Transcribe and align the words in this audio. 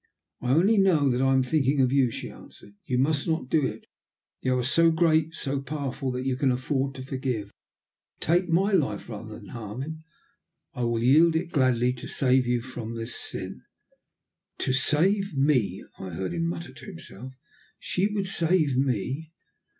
"I 0.41 0.53
only 0.53 0.79
know 0.79 1.11
that 1.11 1.21
I 1.21 1.31
am 1.31 1.43
thinking 1.43 1.79
of 1.79 1.91
you," 1.91 2.09
she 2.09 2.27
answered. 2.31 2.73
"You 2.85 2.97
must 2.97 3.27
not 3.27 3.49
do 3.51 3.63
it! 3.67 3.85
You 4.41 4.57
are 4.57 4.63
so 4.63 4.89
great, 4.89 5.35
so 5.35 5.61
powerful, 5.61 6.11
that 6.13 6.25
you 6.25 6.35
can 6.37 6.51
afford 6.51 6.95
to 6.95 7.03
forgive. 7.03 7.51
Take 8.19 8.49
my 8.49 8.71
life 8.71 9.09
rather 9.09 9.35
than 9.37 9.49
harm 9.49 9.83
him. 9.83 10.03
I 10.73 10.85
will 10.85 11.03
yield 11.03 11.35
it 11.35 11.51
gladly 11.51 11.93
to 11.93 12.07
save 12.07 12.47
you 12.47 12.63
from 12.63 12.95
this 12.95 13.13
sin." 13.13 13.61
"To 14.57 14.73
save 14.73 15.37
me," 15.37 15.85
I 15.99 16.09
heard 16.09 16.33
him 16.33 16.47
mutter 16.47 16.73
to 16.73 16.85
himself. 16.87 17.33
"She 17.77 18.07
would 18.07 18.25
save 18.25 18.75
me!" 18.75 19.31